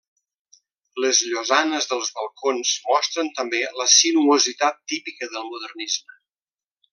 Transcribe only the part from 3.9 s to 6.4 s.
sinuositat típica del modernisme.